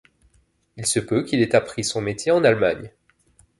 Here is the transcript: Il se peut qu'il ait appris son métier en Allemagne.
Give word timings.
Il 0.77 0.87
se 0.87 0.99
peut 0.99 1.21
qu'il 1.23 1.43
ait 1.43 1.53
appris 1.55 1.83
son 1.83 2.01
métier 2.01 2.31
en 2.31 2.43
Allemagne. 2.43 2.91